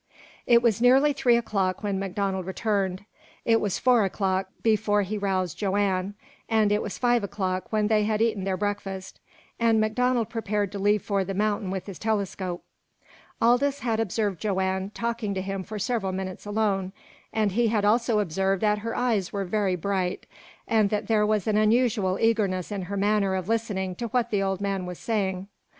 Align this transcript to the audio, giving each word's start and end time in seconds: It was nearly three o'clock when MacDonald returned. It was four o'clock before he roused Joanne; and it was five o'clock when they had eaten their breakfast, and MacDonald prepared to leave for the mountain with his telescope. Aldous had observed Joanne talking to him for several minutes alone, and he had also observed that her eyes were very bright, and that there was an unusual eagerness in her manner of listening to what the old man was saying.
It 0.47 0.63
was 0.63 0.81
nearly 0.81 1.13
three 1.13 1.37
o'clock 1.37 1.83
when 1.83 1.99
MacDonald 1.99 2.47
returned. 2.47 3.05
It 3.45 3.61
was 3.61 3.77
four 3.77 4.03
o'clock 4.03 4.47
before 4.63 5.03
he 5.03 5.15
roused 5.15 5.59
Joanne; 5.59 6.15
and 6.49 6.71
it 6.71 6.81
was 6.81 6.97
five 6.97 7.23
o'clock 7.23 7.71
when 7.71 7.85
they 7.85 8.03
had 8.05 8.19
eaten 8.19 8.43
their 8.43 8.57
breakfast, 8.57 9.19
and 9.59 9.79
MacDonald 9.79 10.27
prepared 10.27 10.71
to 10.71 10.79
leave 10.79 11.03
for 11.03 11.23
the 11.23 11.35
mountain 11.35 11.69
with 11.69 11.85
his 11.85 11.99
telescope. 11.99 12.63
Aldous 13.39 13.81
had 13.81 13.99
observed 13.99 14.41
Joanne 14.41 14.89
talking 14.89 15.35
to 15.35 15.41
him 15.43 15.61
for 15.61 15.77
several 15.77 16.11
minutes 16.11 16.47
alone, 16.47 16.93
and 17.31 17.51
he 17.51 17.67
had 17.67 17.85
also 17.85 18.19
observed 18.19 18.63
that 18.63 18.79
her 18.79 18.95
eyes 18.97 19.31
were 19.31 19.45
very 19.45 19.75
bright, 19.75 20.25
and 20.67 20.89
that 20.89 21.09
there 21.09 21.27
was 21.27 21.45
an 21.45 21.57
unusual 21.57 22.17
eagerness 22.19 22.71
in 22.71 22.81
her 22.81 22.97
manner 22.97 23.35
of 23.35 23.47
listening 23.47 23.93
to 23.97 24.07
what 24.07 24.31
the 24.31 24.41
old 24.41 24.61
man 24.61 24.87
was 24.87 24.97
saying. 24.97 25.47